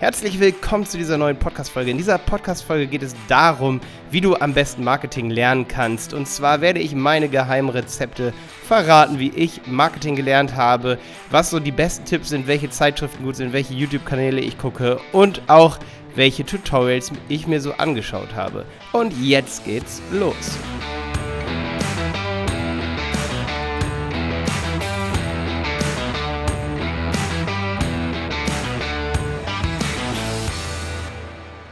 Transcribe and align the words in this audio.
Herzlich 0.00 0.38
willkommen 0.38 0.86
zu 0.86 0.96
dieser 0.96 1.18
neuen 1.18 1.36
Podcast-Folge. 1.36 1.90
In 1.90 1.96
dieser 1.96 2.18
Podcast-Folge 2.18 2.86
geht 2.86 3.02
es 3.02 3.16
darum, 3.26 3.80
wie 4.12 4.20
du 4.20 4.36
am 4.36 4.54
besten 4.54 4.84
Marketing 4.84 5.28
lernen 5.28 5.66
kannst. 5.66 6.14
Und 6.14 6.28
zwar 6.28 6.60
werde 6.60 6.78
ich 6.78 6.94
meine 6.94 7.28
geheimen 7.28 7.68
Rezepte 7.68 8.32
verraten, 8.64 9.18
wie 9.18 9.30
ich 9.30 9.66
Marketing 9.66 10.14
gelernt 10.14 10.54
habe, 10.54 10.98
was 11.32 11.50
so 11.50 11.58
die 11.58 11.72
besten 11.72 12.04
Tipps 12.04 12.28
sind, 12.28 12.46
welche 12.46 12.70
Zeitschriften 12.70 13.24
gut 13.24 13.34
sind, 13.34 13.52
welche 13.52 13.74
YouTube-Kanäle 13.74 14.40
ich 14.40 14.56
gucke 14.56 15.00
und 15.10 15.42
auch 15.48 15.80
welche 16.14 16.46
Tutorials 16.46 17.10
ich 17.28 17.48
mir 17.48 17.60
so 17.60 17.72
angeschaut 17.72 18.36
habe. 18.36 18.66
Und 18.92 19.12
jetzt 19.20 19.64
geht's 19.64 20.00
los. 20.12 20.56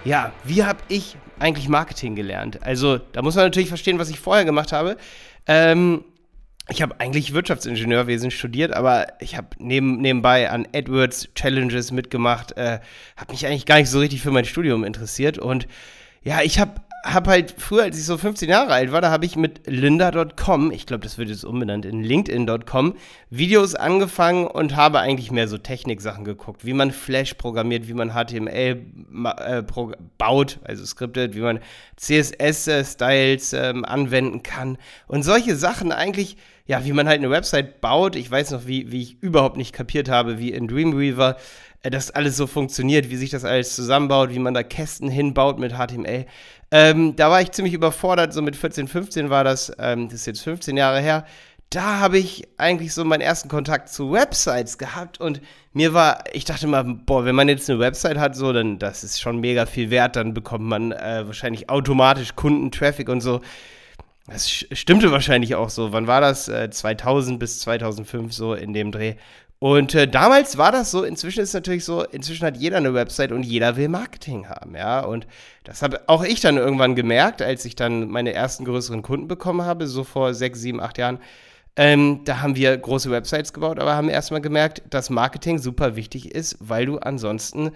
Ja, 0.06 0.33
wie 0.45 0.65
habe 0.65 0.78
ich 0.88 1.16
eigentlich 1.38 1.69
Marketing 1.69 2.15
gelernt? 2.15 2.62
Also, 2.62 2.98
da 2.98 3.23
muss 3.23 3.34
man 3.34 3.45
natürlich 3.45 3.69
verstehen, 3.69 3.98
was 3.98 4.09
ich 4.09 4.20
vorher 4.20 4.45
gemacht 4.45 4.73
habe. 4.73 4.96
Ähm, 5.46 6.05
ich 6.69 6.82
habe 6.82 6.98
eigentlich 7.01 7.32
Wirtschaftsingenieurwesen 7.32 8.30
studiert, 8.30 8.73
aber 8.73 9.06
ich 9.20 9.37
habe 9.37 9.48
neben, 9.59 10.01
nebenbei 10.01 10.51
an 10.51 10.66
AdWords 10.74 11.29
Challenges 11.34 11.92
mitgemacht, 11.92 12.56
äh, 12.56 12.80
habe 13.16 13.32
mich 13.32 13.46
eigentlich 13.46 13.66
gar 13.66 13.77
nicht 13.77 13.91
so 13.91 13.98
richtig 13.98 14.23
für 14.23 14.30
mein 14.30 14.45
Studium 14.45 14.84
interessiert 14.84 15.38
und 15.38 15.69
ja, 16.23 16.43
ich 16.43 16.59
habe 16.59 16.80
habe 17.06 17.30
halt 17.30 17.55
früher, 17.56 17.84
als 17.84 17.96
ich 17.96 18.05
so 18.05 18.19
15 18.19 18.48
Jahre 18.48 18.73
alt 18.73 18.91
war, 18.91 19.01
da 19.01 19.10
habe 19.10 19.24
ich 19.24 19.37
mit 19.37 19.66
lynda.com, 19.66 20.73
ich 20.73 20.87
glaube, 20.87 21.05
das 21.05 21.19
wird 21.19 21.29
jetzt 21.29 21.45
umbenannt 21.45 21.84
in 21.84 22.02
linkedin.com, 22.02 22.95
Videos 23.30 23.74
angefangen 23.74 24.46
und 24.46 24.74
habe 24.74 24.98
eigentlich 24.98 25.30
mehr 25.30 25.46
so 25.46 25.56
Techniksachen 25.56 26.24
geguckt, 26.24 26.65
wie 26.65 26.73
man 26.73 26.91
Flash 26.91 27.34
programmiert, 27.34 27.87
wie 27.88 27.95
man 27.95 28.10
HTML 28.12 28.82
äh, 29.38 29.62
baut, 30.19 30.59
also 30.65 30.85
skriptet, 30.85 31.35
wie 31.35 31.40
man 31.40 31.60
CSS-Styles 31.96 33.52
äh, 33.52 33.73
anwenden 33.85 34.43
kann 34.43 34.76
und 35.07 35.23
solche 35.23 35.54
Sachen 35.57 35.93
eigentlich, 35.93 36.37
ja, 36.67 36.85
wie 36.85 36.93
man 36.93 37.09
halt 37.09 37.19
eine 37.19 37.31
Website 37.31 37.81
baut. 37.81 38.17
Ich 38.17 38.31
weiß 38.31 38.51
noch, 38.51 38.67
wie, 38.67 38.91
wie 38.91 39.03
ich 39.03 39.23
überhaupt 39.23 39.57
nicht 39.57 39.73
kapiert 39.73 40.09
habe, 40.09 40.39
wie 40.39 40.53
in 40.53 40.69
Dreamweaver 40.69 41.37
äh, 41.83 41.91
das 41.91 42.11
alles 42.11 42.37
so 42.37 42.47
funktioniert, 42.47 43.11
wie 43.11 43.17
sich 43.17 43.31
das 43.31 43.45
alles 43.45 43.75
zusammenbaut, 43.75 44.31
wie 44.31 44.39
man 44.39 44.55
da 44.55 44.63
Kästen 44.63 45.09
hinbaut 45.09 45.59
mit 45.59 45.75
HTML. 45.75 46.27
Ähm, 46.73 47.15
da 47.17 47.31
war 47.31 47.41
ich 47.41 47.53
ziemlich 47.53 47.75
überfordert, 47.75 48.33
so 48.33 48.43
mit 48.43 48.57
14, 48.57 48.89
15 48.89 49.31
war 49.31 49.45
das, 49.45 49.73
ähm, 49.79 50.09
das 50.09 50.21
ist 50.21 50.27
jetzt 50.27 50.43
15 50.43 50.77
Jahre 50.77 51.01
her. 51.01 51.25
Da 51.71 52.01
habe 52.01 52.19
ich 52.19 52.47
eigentlich 52.59 52.95
so 52.95 53.05
meinen 53.05 53.23
ersten 53.23 53.49
Kontakt 53.49 53.89
zu 53.89 54.13
Websites 54.13 54.79
gehabt 54.79 55.21
und 55.21 55.41
mir 55.73 55.95
war, 55.95 56.25
ich 56.33 56.45
dachte 56.45 56.67
mal, 56.69 56.85
boah, 56.85 57.25
wenn 57.25 57.35
man 57.35 57.49
jetzt 57.49 57.69
eine 57.69 57.81
Website 57.81 58.19
hat, 58.19 58.37
so, 58.37 58.53
dann 58.53 58.79
das 58.79 59.03
ist 59.05 59.21
schon 59.21 59.41
mega 59.41 59.67
viel 59.67 59.91
wert, 59.91 60.17
dann 60.17 60.33
bekommt 60.33 60.65
man 60.65 60.93
äh, 60.93 61.27
wahrscheinlich 61.27 61.69
automatisch 61.69 62.37
Kundentraffic 62.37 63.09
und 63.09 63.21
so. 63.21 63.41
Das 64.28 64.49
stimmte 64.49 65.12
wahrscheinlich 65.12 65.55
auch 65.55 65.71
so. 65.71 65.93
Wann 65.93 66.06
war 66.06 66.21
das? 66.21 66.49
Äh, 66.49 66.71
2000 66.71 67.38
bis 67.38 67.60
2005 67.60 68.32
so 68.32 68.55
in 68.55 68.72
dem 68.72 68.91
Dreh. 68.91 69.15
Und 69.59 69.94
äh, 69.94 70.06
damals 70.06 70.59
war 70.59 70.71
das 70.71 70.91
so, 70.91 71.03
inzwischen 71.05 71.41
ist 71.41 71.49
es 71.50 71.55
natürlich 71.55 71.84
so, 71.84 72.05
inzwischen 72.05 72.44
hat 72.44 72.59
jeder 72.59 72.77
eine 72.77 72.93
Website 72.93 73.32
und 73.32 73.43
jeder 73.43 73.77
will 73.77 73.88
Marketing 73.88 74.49
haben, 74.49 74.77
ja. 74.77 75.00
Und 75.00 75.27
das 75.65 75.81
habe 75.81 76.03
auch 76.09 76.25
ich 76.25 76.41
dann 76.41 76.59
irgendwann 76.59 76.94
gemerkt, 76.94 77.41
als 77.41 77.65
ich 77.65 77.75
dann 77.75 78.09
meine 78.09 78.34
ersten 78.34 78.66
größeren 78.66 79.00
Kunden 79.00 79.28
bekommen 79.28 79.62
habe, 79.62 79.87
so 79.87 80.04
vor 80.04 80.34
sechs, 80.34 80.60
sieben, 80.60 80.81
acht 80.81 80.99
Jahren. 80.99 81.21
Ähm, 81.77 82.22
da 82.25 82.41
haben 82.43 82.56
wir 82.56 82.77
große 82.77 83.10
Websites 83.10 83.53
gebaut, 83.53 83.78
aber 83.78 83.94
haben 83.97 84.09
erstmal 84.09 84.41
gemerkt, 84.43 84.82
dass 84.91 85.10
Marketing 85.10 85.59
super 85.59 85.97
wichtig 85.97 86.34
ist, 86.34 86.56
weil 86.60 86.87
du 86.87 86.99
ansonsten 86.99 87.72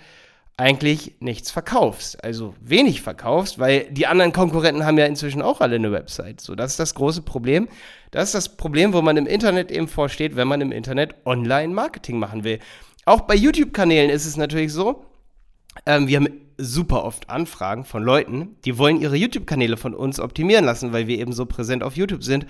eigentlich 0.61 1.15
nichts 1.21 1.51
verkaufst. 1.51 2.23
Also 2.23 2.55
wenig 2.61 3.01
verkaufst, 3.01 3.59
weil 3.59 3.91
die 3.91 4.07
anderen 4.07 4.33
Konkurrenten 4.33 4.85
haben 4.85 4.99
ja 4.99 5.07
inzwischen 5.07 5.41
auch 5.41 5.63
alle 5.63 5.77
eine 5.77 5.91
Website. 5.91 6.43
So, 6.43 6.55
das 6.55 6.73
ist 6.73 6.81
das 6.81 6.95
große 6.95 7.23
Problem. 7.23 7.67
Das 8.11 8.25
ist 8.25 8.35
das 8.35 8.57
Problem, 8.59 8.93
wo 8.93 9.01
man 9.01 9.17
im 9.17 9.27
Internet 9.27 9.71
eben 9.71 9.89
vorsteht, 9.89 10.37
wenn 10.37 10.49
man 10.49 10.61
im 10.61 10.71
Internet 10.71 11.15
Online-Marketing 11.25 12.19
machen 12.19 12.45
will. 12.45 12.59
Auch 13.07 13.23
bei 13.23 13.35
YouTube-Kanälen 13.35 14.11
ist 14.11 14.27
es 14.27 14.37
natürlich 14.37 14.73
so, 14.73 15.07
ähm, 15.87 16.09
wir 16.09 16.19
haben 16.19 16.29
super 16.59 17.05
oft 17.05 17.31
Anfragen 17.31 17.85
von 17.85 18.03
Leuten, 18.03 18.57
die 18.67 18.77
wollen 18.77 19.01
ihre 19.01 19.17
YouTube-Kanäle 19.17 19.79
von 19.79 19.95
uns 19.95 20.21
optimieren 20.21 20.67
lassen, 20.67 20.93
weil 20.93 21.07
wir 21.07 21.19
eben 21.19 21.33
so 21.33 21.47
präsent 21.47 21.83
auf 21.83 21.97
YouTube 21.97 22.23
sind. 22.23 22.47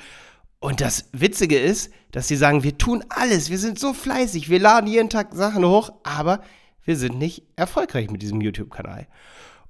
Und 0.58 0.80
das 0.80 1.08
Witzige 1.12 1.60
ist, 1.60 1.92
dass 2.10 2.26
sie 2.26 2.36
sagen, 2.36 2.64
wir 2.64 2.76
tun 2.76 3.04
alles, 3.08 3.50
wir 3.50 3.58
sind 3.58 3.78
so 3.78 3.94
fleißig, 3.94 4.50
wir 4.50 4.58
laden 4.58 4.90
jeden 4.90 5.10
Tag 5.10 5.32
Sachen 5.32 5.64
hoch, 5.64 5.92
aber 6.02 6.40
wir 6.84 6.96
sind 6.96 7.18
nicht 7.18 7.44
erfolgreich 7.56 8.10
mit 8.10 8.22
diesem 8.22 8.40
YouTube-Kanal. 8.40 9.06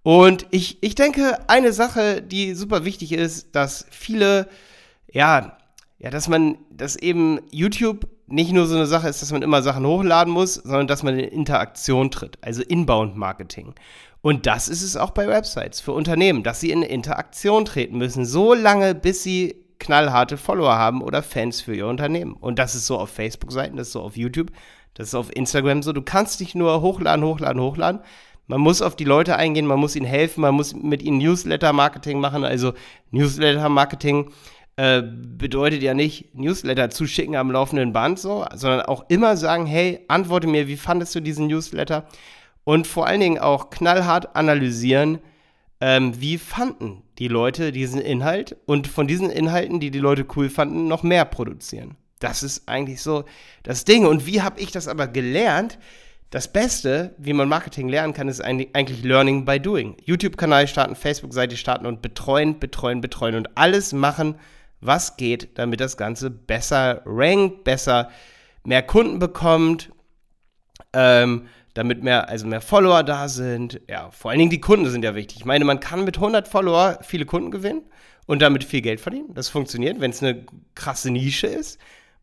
Und 0.03 0.47
ich, 0.51 0.83
ich 0.83 0.95
denke, 0.95 1.39
eine 1.49 1.73
Sache, 1.73 2.23
die 2.23 2.55
super 2.55 2.85
wichtig 2.85 3.13
ist, 3.13 3.55
dass 3.55 3.87
viele, 3.91 4.49
ja, 5.13 5.59
ja, 5.99 6.11
dass 6.11 6.29
man, 6.29 6.57
dass 6.71 6.97
eben 6.97 7.41
YouTube 7.51 8.09
nicht 8.27 8.53
nur 8.53 8.67
so 8.67 8.77
eine 8.77 8.87
Sache 8.87 9.09
ist, 9.09 9.21
dass 9.21 9.33
man 9.33 9.43
immer 9.43 9.63
Sachen 9.63 9.85
hochladen 9.85 10.33
muss, 10.33 10.55
sondern 10.55 10.87
dass 10.87 11.03
man 11.03 11.19
in 11.19 11.29
Interaktion 11.29 12.11
tritt, 12.11 12.39
also 12.41 12.63
Inbound-Marketing. 12.63 13.75
Und 14.23 14.47
das 14.47 14.69
ist 14.69 14.83
es 14.83 14.97
auch 14.97 15.11
bei 15.11 15.29
Websites 15.29 15.81
für 15.81 15.93
Unternehmen, 15.93 16.43
dass 16.43 16.61
sie 16.61 16.71
in 16.71 16.83
Interaktion 16.83 17.65
treten 17.65 17.99
müssen, 17.99 18.25
so 18.25 18.55
lange, 18.55 18.95
bis 18.95 19.23
sie 19.23 19.57
knallharte 19.79 20.37
Follower 20.37 20.77
haben 20.77 21.03
oder 21.03 21.23
Fans 21.23 21.61
für 21.61 21.75
ihr 21.75 21.87
Unternehmen. 21.87 22.35
Und 22.35 22.59
das 22.59 22.75
ist 22.75 22.87
so 22.87 22.99
auf 22.99 23.11
Facebook-Seiten, 23.11 23.77
das 23.77 23.89
ist 23.89 23.93
so 23.95 24.03
auf 24.03 24.17
YouTube, 24.17 24.53
das 24.95 25.09
ist 25.09 25.15
auf 25.15 25.35
Instagram 25.35 25.83
so. 25.83 25.93
Du 25.93 26.03
kannst 26.03 26.41
nicht 26.41 26.55
nur 26.55 26.81
hochladen, 26.81 27.25
hochladen, 27.25 27.63
hochladen. 27.63 28.01
Man 28.47 28.61
muss 28.61 28.83
auf 28.83 28.97
die 28.97 29.05
Leute 29.05 29.37
eingehen, 29.37 29.67
man 29.67 29.79
muss 29.79 29.95
ihnen 29.95 30.07
helfen, 30.07 30.41
man 30.41 30.55
muss 30.55 30.75
mit 30.75 31.03
ihnen 31.03 31.19
Newsletter-Marketing 31.19 32.19
machen. 32.19 32.45
Also 32.45 32.73
Newsletter-Marketing 33.13 34.31
äh, 34.77 35.03
bedeutet 35.03 35.83
ja 35.83 35.95
nicht 35.95 36.35
Newsletter 36.35 36.91
zuschicken 36.91 37.37
am 37.37 37.51
laufenden 37.53 37.93
Band 37.93 38.19
so, 38.19 38.45
sondern 38.55 38.83
auch 38.83 39.05
immer 39.09 39.37
sagen, 39.37 39.67
hey, 39.67 40.01
antworte 40.09 40.47
mir, 40.47 40.67
wie 40.69 40.77
fandest 40.77 41.15
du 41.15 41.21
diesen 41.21 41.47
Newsletter? 41.47 42.07
Und 42.65 42.87
vor 42.87 43.07
allen 43.07 43.21
Dingen 43.21 43.39
auch 43.39 43.71
knallhart 43.71 44.35
analysieren, 44.35 45.19
ähm, 45.81 46.21
wie 46.21 46.39
fanden 46.39 47.03
die 47.19 47.29
Leute 47.29 47.73
diesen 47.73 48.01
Inhalt 48.01 48.57
und 48.67 48.87
von 48.87 49.07
diesen 49.07 49.31
Inhalten, 49.31 49.81
die 49.81 49.91
die 49.91 49.99
Leute 49.99 50.27
cool 50.37 50.49
fanden, 50.49 50.89
noch 50.89 51.03
mehr 51.03 51.25
produzieren. 51.25 51.97
Das 52.21 52.43
ist 52.45 52.69
eigentlich 52.69 53.03
so 53.03 53.25
das 53.65 53.85
Ding. 53.85 54.07
Und 54.07 54.27
wie 54.27 54.43
habe 54.43 54.61
ich 54.61 54.71
das 54.71 54.87
aber 54.87 55.09
gelernt? 55.09 55.79
Das 56.31 56.47
Beste, 56.53 57.17
wie 57.19 57.33
man 57.33 57.49
Marketing 57.49 57.89
lernen 57.89 58.15
kann, 58.15 58.29
ist 58.29 58.41
eigentlich 58.41 59.03
Learning 59.03 59.45
by 59.45 59.59
Doing. 59.59 59.97
YouTube-Kanal 60.05 60.69
starten, 60.69 60.95
Facebook-Seite 60.95 61.57
starten 61.57 61.87
und 61.87 62.03
betreuen, 62.03 62.61
betreuen, 62.61 63.01
betreuen 63.01 63.35
und 63.35 63.57
alles 63.57 63.93
machen, 63.93 64.37
was 64.81 65.17
geht, 65.17 65.59
damit 65.59 65.81
das 65.81 65.97
Ganze 65.97 66.31
besser 66.31 67.03
rankt, 67.05 67.65
besser 67.65 68.11
mehr 68.65 68.83
Kunden 68.83 69.19
bekommt, 69.19 69.91
ähm, 70.93 71.49
damit 71.75 72.03
mehr, 72.03 72.29
also 72.29 72.47
mehr 72.47 72.61
Follower 72.61 73.03
da 73.03 73.29
sind. 73.29 73.81
Ja, 73.89 74.11
vor 74.11 74.31
allen 74.31 74.39
Dingen 74.39 74.51
die 74.51 74.61
Kunden 74.61 74.89
sind 74.89 75.05
ja 75.05 75.17
wichtig. 75.17 75.39
Ich 75.39 75.45
meine, 75.45 75.65
man 75.65 75.81
kann 75.81 76.05
mit 76.05 76.17
100 76.17 76.47
Follower 76.47 76.99
viele 77.03 77.27
Kunden 77.27 77.51
gewinnen 77.51 77.83
und 78.27 78.41
damit 78.41 78.63
viel 78.63 78.83
Geld 78.83 79.01
verdienen. 79.01 79.35
Das 79.35 79.49
funktioniert, 79.49 80.01
wenn 80.01 80.11
es 80.13 80.23
eine 80.23 80.45
krasse 80.75 81.11
Nische 81.11 81.49
ist. 81.49 81.81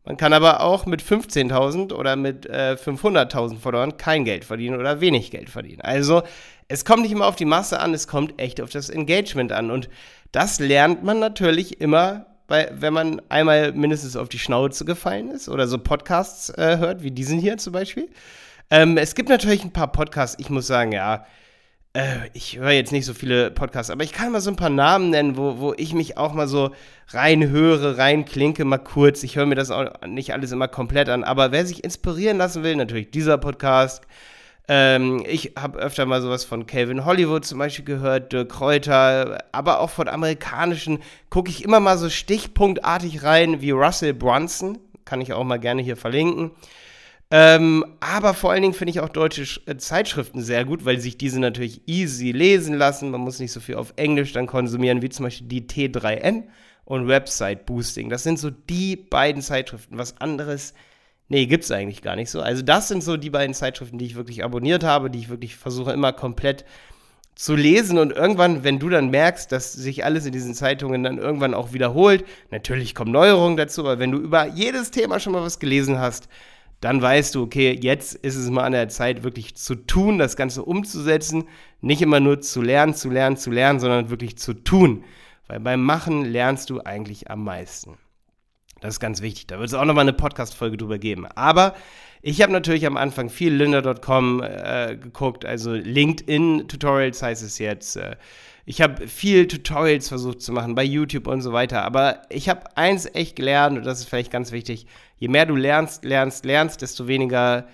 Man 0.08 0.16
kann 0.16 0.32
aber 0.32 0.62
auch 0.62 0.86
mit 0.86 1.02
15.000 1.02 1.92
oder 1.92 2.16
mit 2.16 2.46
äh, 2.46 2.78
500.000 2.82 3.58
Followern 3.58 3.98
kein 3.98 4.24
Geld 4.24 4.46
verdienen 4.46 4.80
oder 4.80 5.02
wenig 5.02 5.30
Geld 5.30 5.50
verdienen. 5.50 5.82
Also 5.82 6.22
es 6.66 6.86
kommt 6.86 7.02
nicht 7.02 7.12
immer 7.12 7.26
auf 7.26 7.36
die 7.36 7.44
Masse 7.44 7.78
an, 7.78 7.92
es 7.92 8.08
kommt 8.08 8.40
echt 8.40 8.62
auf 8.62 8.70
das 8.70 8.88
Engagement 8.88 9.52
an. 9.52 9.70
Und 9.70 9.90
das 10.32 10.60
lernt 10.60 11.04
man 11.04 11.18
natürlich 11.18 11.82
immer, 11.82 12.24
bei, 12.46 12.72
wenn 12.72 12.94
man 12.94 13.20
einmal 13.28 13.72
mindestens 13.72 14.16
auf 14.16 14.30
die 14.30 14.38
Schnauze 14.38 14.86
gefallen 14.86 15.30
ist 15.30 15.46
oder 15.50 15.68
so 15.68 15.76
Podcasts 15.76 16.48
äh, 16.56 16.78
hört, 16.78 17.02
wie 17.02 17.10
diesen 17.10 17.38
hier 17.38 17.58
zum 17.58 17.74
Beispiel. 17.74 18.08
Ähm, 18.70 18.96
es 18.96 19.14
gibt 19.14 19.28
natürlich 19.28 19.62
ein 19.62 19.74
paar 19.74 19.92
Podcasts, 19.92 20.38
ich 20.40 20.48
muss 20.48 20.66
sagen, 20.66 20.92
ja, 20.92 21.26
äh, 21.94 22.28
ich 22.32 22.58
höre 22.58 22.70
jetzt 22.70 22.92
nicht 22.92 23.06
so 23.06 23.14
viele 23.14 23.50
Podcasts, 23.50 23.90
aber 23.90 24.04
ich 24.04 24.12
kann 24.12 24.32
mal 24.32 24.40
so 24.40 24.50
ein 24.50 24.56
paar 24.56 24.70
Namen 24.70 25.10
nennen, 25.10 25.36
wo, 25.36 25.58
wo 25.58 25.74
ich 25.76 25.94
mich 25.94 26.16
auch 26.16 26.32
mal 26.32 26.48
so 26.48 26.70
reinhöre, 27.08 27.98
reinklinke, 27.98 28.64
mal 28.64 28.78
kurz. 28.78 29.22
Ich 29.22 29.36
höre 29.36 29.46
mir 29.46 29.54
das 29.54 29.70
auch 29.70 29.90
nicht 30.06 30.32
alles 30.32 30.52
immer 30.52 30.68
komplett 30.68 31.08
an, 31.08 31.24
aber 31.24 31.52
wer 31.52 31.66
sich 31.66 31.84
inspirieren 31.84 32.38
lassen 32.38 32.62
will, 32.62 32.76
natürlich 32.76 33.10
dieser 33.10 33.38
Podcast. 33.38 34.06
Ähm, 34.70 35.24
ich 35.26 35.54
habe 35.58 35.78
öfter 35.78 36.04
mal 36.04 36.20
sowas 36.20 36.44
von 36.44 36.66
Calvin 36.66 37.06
Hollywood 37.06 37.46
zum 37.46 37.58
Beispiel 37.58 37.86
gehört, 37.86 38.32
Dirk 38.34 38.50
Kräuter, 38.50 39.38
aber 39.50 39.80
auch 39.80 39.88
von 39.88 40.08
amerikanischen 40.08 40.98
gucke 41.30 41.50
ich 41.50 41.64
immer 41.64 41.80
mal 41.80 41.96
so 41.96 42.10
stichpunktartig 42.10 43.22
rein, 43.22 43.62
wie 43.62 43.70
Russell 43.70 44.12
Brunson, 44.12 44.78
kann 45.06 45.22
ich 45.22 45.32
auch 45.32 45.44
mal 45.44 45.58
gerne 45.58 45.80
hier 45.80 45.96
verlinken. 45.96 46.50
Ähm, 47.30 47.84
aber 48.00 48.32
vor 48.32 48.52
allen 48.52 48.62
Dingen 48.62 48.74
finde 48.74 48.90
ich 48.90 49.00
auch 49.00 49.10
deutsche 49.10 49.60
äh, 49.66 49.76
Zeitschriften 49.76 50.40
sehr 50.42 50.64
gut, 50.64 50.84
weil 50.84 50.98
sich 50.98 51.18
diese 51.18 51.40
natürlich 51.40 51.82
easy 51.86 52.32
lesen 52.32 52.74
lassen. 52.74 53.10
Man 53.10 53.20
muss 53.20 53.38
nicht 53.38 53.52
so 53.52 53.60
viel 53.60 53.74
auf 53.74 53.92
Englisch 53.96 54.32
dann 54.32 54.46
konsumieren, 54.46 55.02
wie 55.02 55.10
zum 55.10 55.24
Beispiel 55.24 55.46
die 55.46 55.66
T3N 55.66 56.44
und 56.86 57.06
Website 57.06 57.66
Boosting. 57.66 58.08
Das 58.08 58.22
sind 58.22 58.38
so 58.38 58.50
die 58.50 58.96
beiden 58.96 59.42
Zeitschriften. 59.42 59.98
Was 59.98 60.18
anderes 60.20 60.72
Nee, 61.30 61.44
gibt's 61.44 61.70
eigentlich 61.70 62.00
gar 62.00 62.16
nicht 62.16 62.30
so. 62.30 62.40
Also 62.40 62.62
das 62.62 62.88
sind 62.88 63.04
so 63.04 63.18
die 63.18 63.28
beiden 63.30 63.54
Zeitschriften, 63.54 63.98
die 63.98 64.06
ich 64.06 64.16
wirklich 64.16 64.44
abonniert 64.44 64.82
habe, 64.82 65.10
die 65.10 65.18
ich 65.18 65.28
wirklich 65.28 65.56
versuche 65.56 65.92
immer 65.92 66.14
komplett 66.14 66.64
zu 67.34 67.54
lesen 67.54 67.98
und 67.98 68.12
irgendwann, 68.12 68.64
wenn 68.64 68.78
du 68.78 68.88
dann 68.88 69.10
merkst, 69.10 69.52
dass 69.52 69.72
sich 69.72 70.04
alles 70.04 70.26
in 70.26 70.32
diesen 70.32 70.54
Zeitungen 70.54 71.04
dann 71.04 71.18
irgendwann 71.18 71.54
auch 71.54 71.72
wiederholt, 71.72 72.24
natürlich 72.50 72.96
kommen 72.96 73.12
Neuerungen 73.12 73.56
dazu, 73.56 73.82
aber 73.82 74.00
wenn 74.00 74.10
du 74.10 74.18
über 74.18 74.46
jedes 74.46 74.90
Thema 74.90 75.20
schon 75.20 75.34
mal 75.34 75.42
was 75.42 75.60
gelesen 75.60 76.00
hast, 76.00 76.28
dann 76.80 77.02
weißt 77.02 77.34
du, 77.34 77.42
okay, 77.42 77.76
jetzt 77.80 78.14
ist 78.14 78.36
es 78.36 78.50
mal 78.50 78.64
an 78.64 78.72
der 78.72 78.88
Zeit, 78.88 79.24
wirklich 79.24 79.56
zu 79.56 79.74
tun, 79.74 80.18
das 80.18 80.36
Ganze 80.36 80.64
umzusetzen, 80.64 81.44
nicht 81.80 82.02
immer 82.02 82.20
nur 82.20 82.40
zu 82.40 82.62
lernen, 82.62 82.94
zu 82.94 83.10
lernen, 83.10 83.36
zu 83.36 83.50
lernen, 83.50 83.80
sondern 83.80 84.10
wirklich 84.10 84.38
zu 84.38 84.54
tun. 84.54 85.04
Weil 85.48 85.60
beim 85.60 85.82
Machen 85.82 86.24
lernst 86.24 86.70
du 86.70 86.80
eigentlich 86.80 87.30
am 87.30 87.42
meisten. 87.44 87.96
Das 88.80 88.94
ist 88.94 89.00
ganz 89.00 89.22
wichtig. 89.22 89.46
Da 89.46 89.58
wird 89.58 89.68
es 89.68 89.74
auch 89.74 89.84
nochmal 89.84 90.02
eine 90.02 90.12
Podcast-Folge 90.12 90.76
drüber 90.76 90.98
geben. 90.98 91.26
Aber 91.34 91.74
ich 92.22 92.42
habe 92.42 92.52
natürlich 92.52 92.86
am 92.86 92.96
Anfang 92.96 93.28
viel 93.30 93.54
Lynda.com 93.54 94.42
äh, 94.42 94.96
geguckt, 94.96 95.44
also 95.44 95.72
LinkedIn-Tutorials 95.72 97.22
heißt 97.22 97.42
es 97.42 97.58
jetzt. 97.58 97.96
Äh, 97.96 98.16
ich 98.66 98.82
habe 98.82 99.08
viel 99.08 99.48
Tutorials 99.48 100.08
versucht 100.08 100.42
zu 100.42 100.52
machen 100.52 100.74
bei 100.74 100.84
YouTube 100.84 101.26
und 101.26 101.40
so 101.40 101.52
weiter. 101.52 101.84
Aber 101.84 102.22
ich 102.28 102.48
habe 102.48 102.76
eins 102.76 103.06
echt 103.14 103.36
gelernt 103.36 103.78
und 103.78 103.86
das 103.86 104.00
ist 104.00 104.08
vielleicht 104.08 104.30
ganz 104.30 104.52
wichtig. 104.52 104.86
Je 105.18 105.28
mehr 105.28 105.46
du 105.46 105.56
lernst, 105.56 106.04
lernst, 106.04 106.44
lernst, 106.44 106.82
desto 106.82 107.08
weniger 107.08 107.66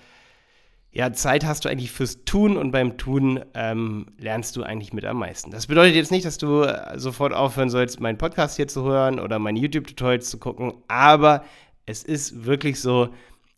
ja, 0.95 1.11
Zeit 1.11 1.45
hast 1.45 1.65
du 1.65 1.69
eigentlich 1.69 1.91
fürs 1.91 2.23
Tun 2.23 2.55
und 2.55 2.71
beim 2.71 2.97
Tun 2.97 3.43
ähm, 3.53 4.07
lernst 4.17 4.55
du 4.55 4.63
eigentlich 4.63 4.93
mit 4.93 5.03
am 5.03 5.19
meisten. 5.19 5.51
Das 5.51 5.67
bedeutet 5.67 5.93
jetzt 5.93 6.09
nicht, 6.09 6.25
dass 6.25 6.37
du 6.37 6.61
äh, 6.61 6.97
sofort 6.97 7.33
aufhören 7.33 7.69
sollst, 7.69 7.99
meinen 7.99 8.17
Podcast 8.17 8.55
hier 8.55 8.69
zu 8.69 8.83
hören 8.83 9.19
oder 9.19 9.37
meine 9.37 9.59
YouTube-Tutorials 9.59 10.29
zu 10.29 10.37
gucken, 10.39 10.73
aber 10.87 11.43
es 11.85 12.01
ist 12.01 12.45
wirklich 12.45 12.79
so, 12.79 13.09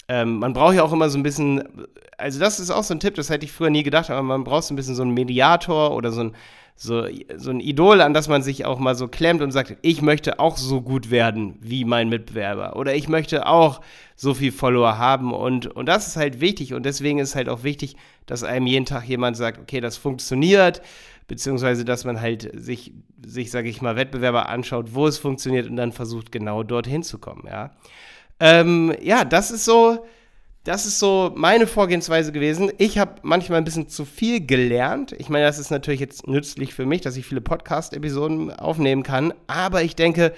ähm, 0.07 0.39
man 0.39 0.53
braucht 0.53 0.75
ja 0.75 0.83
auch 0.83 0.93
immer 0.93 1.09
so 1.09 1.17
ein 1.17 1.23
bisschen, 1.23 1.63
also 2.17 2.39
das 2.39 2.59
ist 2.59 2.71
auch 2.71 2.83
so 2.83 2.93
ein 2.93 2.99
Tipp, 2.99 3.15
das 3.15 3.29
hätte 3.29 3.45
ich 3.45 3.51
früher 3.51 3.69
nie 3.69 3.83
gedacht, 3.83 4.09
aber 4.09 4.23
man 4.23 4.43
braucht 4.43 4.63
so 4.63 4.73
ein 4.73 4.77
bisschen 4.77 4.95
so 4.95 5.03
einen 5.03 5.13
Mediator 5.13 5.95
oder 5.95 6.11
so 6.11 6.21
ein, 6.21 6.35
so, 6.79 7.07
so 7.35 7.49
ein 7.49 7.59
Idol, 7.59 8.01
an 8.01 8.13
das 8.13 8.27
man 8.27 8.43
sich 8.43 8.63
auch 8.63 8.77
mal 8.77 8.95
so 8.95 9.07
klemmt 9.07 9.41
und 9.41 9.51
sagt, 9.51 9.77
ich 9.81 10.01
möchte 10.01 10.39
auch 10.39 10.57
so 10.57 10.81
gut 10.81 11.09
werden 11.09 11.57
wie 11.59 11.83
mein 11.85 12.07
Mitbewerber 12.07 12.75
oder 12.75 12.95
ich 12.95 13.09
möchte 13.09 13.47
auch 13.47 13.81
so 14.15 14.35
viel 14.35 14.51
Follower 14.51 14.97
haben 14.97 15.33
und, 15.33 15.67
und 15.67 15.87
das 15.87 16.07
ist 16.07 16.17
halt 16.17 16.39
wichtig 16.39 16.73
und 16.73 16.85
deswegen 16.85 17.19
ist 17.19 17.35
halt 17.35 17.49
auch 17.49 17.63
wichtig, 17.63 17.97
dass 18.27 18.43
einem 18.43 18.67
jeden 18.67 18.85
Tag 18.85 19.05
jemand 19.05 19.35
sagt, 19.35 19.59
okay, 19.59 19.81
das 19.81 19.97
funktioniert, 19.97 20.81
beziehungsweise 21.27 21.83
dass 21.83 22.05
man 22.05 22.21
halt 22.21 22.49
sich, 22.53 22.93
sich 23.25 23.51
sage 23.51 23.69
ich 23.69 23.81
mal, 23.81 23.95
Wettbewerber 23.95 24.47
anschaut, 24.47 24.93
wo 24.93 25.07
es 25.07 25.17
funktioniert 25.17 25.67
und 25.67 25.75
dann 25.75 25.91
versucht, 25.91 26.31
genau 26.31 26.63
dorthin 26.63 27.03
zu 27.03 27.17
kommen, 27.17 27.45
ja. 27.47 27.71
Ähm, 28.39 28.95
ja, 29.01 29.25
das 29.25 29.51
ist 29.51 29.65
so, 29.65 30.05
das 30.63 30.85
ist 30.85 30.99
so 30.99 31.31
meine 31.35 31.65
Vorgehensweise 31.65 32.31
gewesen. 32.31 32.71
Ich 32.77 32.97
habe 32.97 33.15
manchmal 33.21 33.59
ein 33.59 33.63
bisschen 33.63 33.87
zu 33.87 34.05
viel 34.05 34.45
gelernt. 34.45 35.13
Ich 35.17 35.29
meine, 35.29 35.45
das 35.45 35.59
ist 35.59 35.71
natürlich 35.71 36.01
jetzt 36.01 36.27
nützlich 36.27 36.73
für 36.73 36.85
mich, 36.85 37.01
dass 37.01 37.15
ich 37.15 37.25
viele 37.25 37.41
Podcast-Episoden 37.41 38.51
aufnehmen 38.51 39.03
kann. 39.03 39.33
Aber 39.47 39.83
ich 39.83 39.95
denke, 39.95 40.33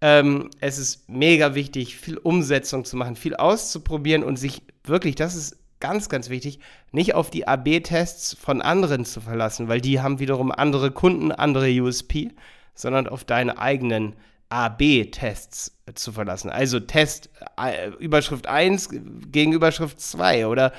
ähm, 0.00 0.50
es 0.60 0.78
ist 0.78 1.08
mega 1.08 1.54
wichtig, 1.54 1.96
viel 1.96 2.18
Umsetzung 2.18 2.84
zu 2.84 2.96
machen, 2.96 3.16
viel 3.16 3.34
auszuprobieren 3.34 4.22
und 4.22 4.36
sich 4.36 4.62
wirklich, 4.84 5.14
das 5.14 5.34
ist 5.34 5.56
ganz, 5.80 6.08
ganz 6.08 6.28
wichtig, 6.28 6.60
nicht 6.92 7.14
auf 7.14 7.30
die 7.30 7.46
AB-Tests 7.46 8.36
von 8.40 8.62
anderen 8.62 9.04
zu 9.04 9.20
verlassen, 9.20 9.68
weil 9.68 9.80
die 9.80 10.00
haben 10.00 10.18
wiederum 10.18 10.50
andere 10.50 10.90
Kunden, 10.90 11.32
andere 11.32 11.70
USP, 11.80 12.30
sondern 12.74 13.08
auf 13.08 13.24
deine 13.24 13.58
eigenen 13.58 14.14
A-B-Tests 14.50 15.76
zu 15.94 16.12
verlassen. 16.12 16.50
Also 16.50 16.80
Test 16.80 17.30
äh, 17.56 17.90
Überschrift 17.98 18.46
1 18.46 18.88
gegen 19.30 19.52
Überschrift 19.52 20.00
2 20.00 20.46
oder 20.46 20.72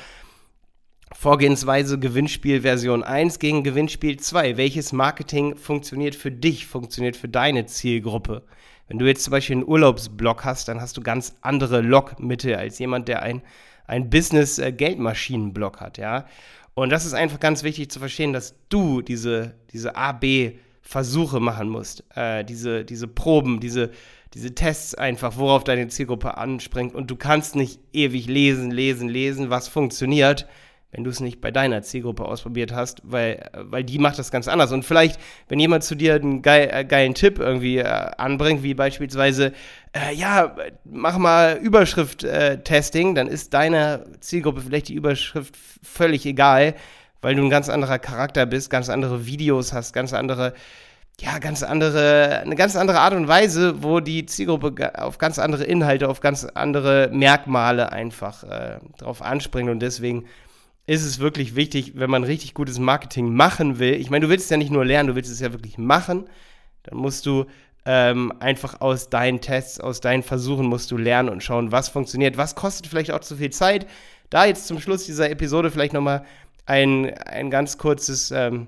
Vorgehensweise 1.11 1.97
Gewinnspiel 1.97 2.61
Version 2.61 3.03
1 3.03 3.39
gegen 3.39 3.63
Gewinnspiel 3.63 4.19
2. 4.19 4.57
Welches 4.57 4.93
Marketing 4.93 5.55
funktioniert 5.55 6.15
für 6.15 6.31
dich, 6.31 6.67
funktioniert 6.67 7.17
für 7.17 7.27
deine 7.27 7.65
Zielgruppe? 7.65 8.43
Wenn 8.87 8.99
du 8.99 9.05
jetzt 9.05 9.23
zum 9.23 9.31
Beispiel 9.31 9.57
einen 9.57 9.67
Urlaubsblog 9.67 10.45
hast, 10.45 10.67
dann 10.67 10.81
hast 10.81 10.97
du 10.97 11.01
ganz 11.01 11.35
andere 11.41 11.81
Logmittel 11.81 12.55
als 12.55 12.79
jemand, 12.79 13.07
der 13.07 13.23
ein, 13.23 13.41
ein 13.87 14.09
Business-Geldmaschinen-Blog 14.09 15.77
äh, 15.77 15.79
hat, 15.79 15.97
ja. 15.97 16.25
Und 16.75 16.91
das 16.91 17.05
ist 17.05 17.13
einfach 17.13 17.39
ganz 17.39 17.63
wichtig 17.63 17.91
zu 17.91 17.99
verstehen, 17.99 18.31
dass 18.31 18.55
du 18.69 19.01
diese, 19.01 19.55
diese 19.73 19.95
A-B- 19.95 20.53
Versuche 20.89 21.39
machen 21.39 21.69
musst, 21.69 22.03
äh, 22.15 22.43
diese, 22.43 22.83
diese 22.83 23.07
Proben, 23.07 23.59
diese, 23.59 23.91
diese 24.33 24.55
Tests 24.55 24.95
einfach, 24.95 25.37
worauf 25.37 25.63
deine 25.63 25.87
Zielgruppe 25.87 26.35
anspringt. 26.35 26.95
Und 26.95 27.11
du 27.11 27.15
kannst 27.15 27.55
nicht 27.55 27.79
ewig 27.93 28.25
lesen, 28.25 28.71
lesen, 28.71 29.07
lesen, 29.07 29.51
was 29.51 29.67
funktioniert, 29.67 30.47
wenn 30.91 31.03
du 31.03 31.11
es 31.11 31.19
nicht 31.19 31.41
bei 31.41 31.51
deiner 31.51 31.83
Zielgruppe 31.83 32.25
ausprobiert 32.25 32.73
hast, 32.73 33.03
weil, 33.03 33.51
weil 33.53 33.83
die 33.83 33.99
macht 33.99 34.17
das 34.17 34.31
ganz 34.31 34.47
anders. 34.47 34.71
Und 34.71 34.83
vielleicht, 34.83 35.19
wenn 35.47 35.59
jemand 35.59 35.83
zu 35.83 35.93
dir 35.93 36.15
einen 36.15 36.41
geil, 36.41 36.71
äh, 36.73 36.83
geilen 36.83 37.13
Tipp 37.13 37.37
irgendwie 37.37 37.77
äh, 37.77 37.83
anbringt, 37.83 38.63
wie 38.63 38.73
beispielsweise, 38.73 39.53
äh, 39.93 40.15
ja, 40.15 40.55
mach 40.85 41.19
mal 41.19 41.59
Überschrift-Testing, 41.61 43.13
dann 43.13 43.27
ist 43.27 43.53
deiner 43.53 44.05
Zielgruppe 44.21 44.61
vielleicht 44.61 44.87
die 44.87 44.95
Überschrift 44.95 45.55
völlig 45.83 46.25
egal 46.25 46.73
weil 47.21 47.35
du 47.35 47.43
ein 47.43 47.49
ganz 47.49 47.69
anderer 47.69 47.99
Charakter 47.99 48.45
bist, 48.45 48.69
ganz 48.69 48.89
andere 48.89 49.25
Videos 49.25 49.73
hast, 49.73 49.93
ganz 49.93 50.13
andere, 50.13 50.53
ja, 51.19 51.39
ganz 51.39 51.63
andere, 51.63 52.41
eine 52.43 52.55
ganz 52.55 52.75
andere 52.75 52.99
Art 52.99 53.13
und 53.13 53.27
Weise, 53.27 53.83
wo 53.83 53.99
die 53.99 54.25
Zielgruppe 54.25 54.93
auf 55.01 55.17
ganz 55.17 55.39
andere 55.39 55.63
Inhalte, 55.63 56.07
auf 56.07 56.21
ganz 56.21 56.45
andere 56.45 57.09
Merkmale 57.11 57.91
einfach 57.91 58.43
äh, 58.43 58.79
drauf 58.97 59.21
anspringt 59.21 59.69
und 59.69 59.79
deswegen 59.79 60.25
ist 60.89 61.05
es 61.05 61.19
wirklich 61.19 61.55
wichtig, 61.55 61.93
wenn 61.95 62.09
man 62.09 62.23
richtig 62.23 62.55
gutes 62.55 62.79
Marketing 62.79 63.31
machen 63.35 63.77
will. 63.77 63.93
Ich 63.93 64.09
meine, 64.09 64.25
du 64.25 64.31
willst 64.31 64.45
es 64.45 64.49
ja 64.49 64.57
nicht 64.57 64.71
nur 64.71 64.83
lernen, 64.83 65.09
du 65.09 65.15
willst 65.15 65.31
es 65.31 65.39
ja 65.39 65.51
wirklich 65.51 65.77
machen. 65.77 66.25
Dann 66.81 66.97
musst 66.97 67.27
du 67.27 67.45
ähm, 67.85 68.33
einfach 68.39 68.81
aus 68.81 69.09
deinen 69.09 69.39
Tests, 69.39 69.79
aus 69.79 70.01
deinen 70.01 70.23
Versuchen 70.23 70.65
musst 70.65 70.89
du 70.89 70.97
lernen 70.97 71.29
und 71.29 71.43
schauen, 71.43 71.71
was 71.71 71.89
funktioniert, 71.89 72.37
was 72.37 72.55
kostet 72.55 72.87
vielleicht 72.87 73.11
auch 73.11 73.19
zu 73.19 73.35
viel 73.35 73.51
Zeit. 73.51 73.85
Da 74.31 74.45
jetzt 74.45 74.65
zum 74.67 74.79
Schluss 74.79 75.05
dieser 75.05 75.29
Episode 75.29 75.69
vielleicht 75.69 75.93
nochmal 75.93 76.25
ein, 76.69 77.13
ein 77.25 77.49
ganz 77.49 77.77
kurzes 77.77 78.31
ähm, 78.31 78.67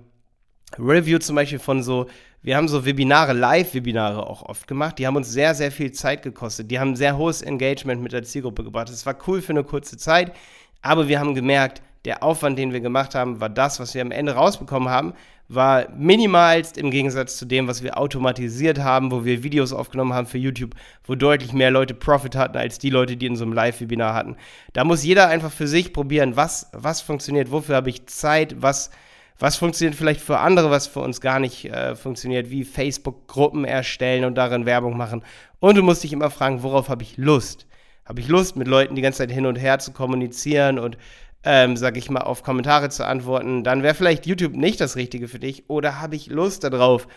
Review 0.79 1.19
zum 1.19 1.35
Beispiel 1.35 1.59
von 1.59 1.83
so, 1.83 2.07
wir 2.41 2.57
haben 2.57 2.67
so 2.67 2.83
Webinare, 2.83 3.33
Live-Webinare 3.33 4.25
auch 4.25 4.41
oft 4.41 4.67
gemacht, 4.67 4.97
die 4.97 5.05
haben 5.05 5.15
uns 5.15 5.29
sehr, 5.29 5.53
sehr 5.53 5.71
viel 5.71 5.91
Zeit 5.91 6.23
gekostet. 6.23 6.71
Die 6.71 6.79
haben 6.79 6.95
sehr 6.95 7.15
hohes 7.15 7.43
Engagement 7.43 8.01
mit 8.01 8.11
der 8.11 8.23
Zielgruppe 8.23 8.63
gebracht. 8.63 8.89
Es 8.89 9.05
war 9.05 9.15
cool 9.27 9.41
für 9.41 9.51
eine 9.51 9.63
kurze 9.63 9.97
Zeit, 9.97 10.33
aber 10.81 11.07
wir 11.07 11.19
haben 11.19 11.35
gemerkt, 11.35 11.83
der 12.05 12.23
Aufwand, 12.23 12.57
den 12.57 12.73
wir 12.73 12.81
gemacht 12.81 13.15
haben, 13.15 13.39
war 13.39 13.49
das, 13.49 13.79
was 13.79 13.93
wir 13.93 14.01
am 14.01 14.11
Ende 14.11 14.33
rausbekommen 14.33 14.89
haben, 14.89 15.13
war 15.53 15.89
minimalst 15.97 16.77
im 16.77 16.91
Gegensatz 16.91 17.37
zu 17.37 17.45
dem, 17.45 17.67
was 17.67 17.83
wir 17.83 17.97
automatisiert 17.97 18.79
haben, 18.79 19.11
wo 19.11 19.25
wir 19.25 19.43
Videos 19.43 19.73
aufgenommen 19.73 20.13
haben 20.13 20.25
für 20.25 20.37
YouTube, 20.37 20.75
wo 21.03 21.15
deutlich 21.15 21.51
mehr 21.51 21.71
Leute 21.71 21.93
Profit 21.93 22.37
hatten 22.37 22.57
als 22.57 22.79
die 22.79 22.89
Leute, 22.89 23.17
die 23.17 23.25
in 23.25 23.35
so 23.35 23.43
einem 23.43 23.53
Live-Webinar 23.53 24.13
hatten. 24.13 24.37
Da 24.71 24.85
muss 24.85 25.03
jeder 25.03 25.27
einfach 25.27 25.51
für 25.51 25.67
sich 25.67 25.91
probieren, 25.91 26.37
was, 26.37 26.69
was 26.71 27.01
funktioniert, 27.01 27.51
wofür 27.51 27.75
habe 27.75 27.89
ich 27.89 28.05
Zeit, 28.05 28.61
was, 28.61 28.91
was 29.37 29.57
funktioniert 29.57 29.95
vielleicht 29.95 30.21
für 30.21 30.39
andere, 30.39 30.71
was 30.71 30.87
für 30.87 31.01
uns 31.01 31.19
gar 31.19 31.39
nicht 31.39 31.65
äh, 31.65 31.95
funktioniert, 31.95 32.49
wie 32.49 32.63
Facebook-Gruppen 32.63 33.65
erstellen 33.65 34.23
und 34.23 34.35
darin 34.35 34.65
Werbung 34.65 34.95
machen. 34.95 35.21
Und 35.59 35.75
du 35.75 35.83
musst 35.83 36.03
dich 36.03 36.13
immer 36.13 36.29
fragen, 36.29 36.63
worauf 36.63 36.87
habe 36.87 37.03
ich 37.03 37.17
Lust? 37.17 37.67
Habe 38.05 38.21
ich 38.21 38.29
Lust, 38.29 38.55
mit 38.55 38.67
Leuten 38.67 38.95
die 38.95 39.01
ganze 39.01 39.19
Zeit 39.19 39.31
hin 39.31 39.45
und 39.45 39.57
her 39.57 39.79
zu 39.79 39.91
kommunizieren 39.91 40.79
und 40.79 40.97
ähm, 41.43 41.75
sag 41.75 41.97
ich 41.97 42.09
mal, 42.09 42.21
auf 42.21 42.43
Kommentare 42.43 42.89
zu 42.89 43.05
antworten, 43.05 43.63
dann 43.63 43.83
wäre 43.83 43.95
vielleicht 43.95 44.25
YouTube 44.25 44.55
nicht 44.55 44.79
das 44.79 44.95
Richtige 44.95 45.27
für 45.27 45.39
dich. 45.39 45.69
Oder 45.69 46.01
habe 46.01 46.15
ich 46.15 46.27
Lust 46.27 46.63
darauf, 46.63 47.07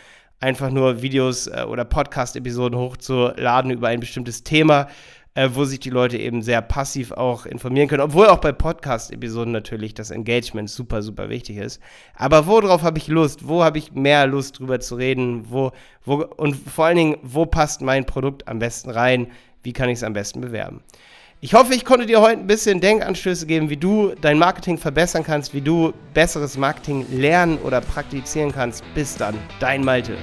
einfach 0.40 0.71
nur 0.71 1.02
Videos 1.02 1.47
äh, 1.47 1.64
oder 1.69 1.85
Podcast-Episoden 1.85 2.78
hochzuladen 2.78 3.71
über 3.71 3.88
ein 3.88 4.00
bestimmtes 4.00 4.43
Thema, 4.43 4.88
äh, 5.35 5.50
wo 5.52 5.64
sich 5.64 5.81
die 5.81 5.90
Leute 5.90 6.16
eben 6.19 6.43
sehr 6.43 6.62
passiv 6.62 7.12
auch 7.12 7.47
informieren 7.47 7.88
können. 7.88 8.02
Obwohl 8.02 8.28
auch 8.28 8.38
bei 8.38 8.52
Podcast-Episoden 8.52 9.52
natürlich 9.52 9.95
das 9.95 10.11
Engagement 10.11 10.71
super, 10.71 11.02
super 11.02 11.28
wichtig 11.28 11.59
ist. 11.59 11.81
Aber 12.14 12.47
worauf 12.47 12.83
habe 12.83 12.99
ich 12.99 13.09
Lust? 13.09 13.49
Wo 13.49 13.62
habe 13.64 13.78
ich 13.78 13.93
mehr 13.93 14.26
Lust 14.26 14.59
drüber 14.59 14.81
zu 14.81 14.97
reden? 14.97 15.50
Wo, 15.50 15.73
wo, 16.04 16.25
und 16.37 16.54
vor 16.54 16.87
allen 16.87 16.97
Dingen, 16.97 17.16
wo 17.23 17.47
passt 17.47 17.83
mein 17.83 18.07
Produkt 18.07 18.49
am 18.49 18.59
besten 18.59 18.90
rein? 18.90 19.28
Wie 19.62 19.73
kann 19.73 19.88
ich 19.88 19.97
es 19.97 20.04
am 20.04 20.12
besten 20.12 20.40
bewerben? 20.40 20.83
Ich 21.45 21.53
hoffe, 21.53 21.75
ich 21.75 21.85
konnte 21.85 22.07
dir 22.07 22.23
heute 22.23 22.41
ein 22.41 22.47
bisschen 22.47 22.81
Denkanstöße 22.81 23.45
geben, 23.45 23.69
wie 23.69 23.77
du 23.77 24.15
dein 24.19 24.39
Marketing 24.39 24.79
verbessern 24.79 25.23
kannst, 25.23 25.53
wie 25.53 25.61
du 25.61 25.93
besseres 26.15 26.57
Marketing 26.57 27.05
lernen 27.13 27.59
oder 27.59 27.83
praktizieren 27.83 28.51
kannst. 28.51 28.83
Bis 28.95 29.15
dann, 29.15 29.35
dein 29.61 29.85
Malte. 29.85 30.17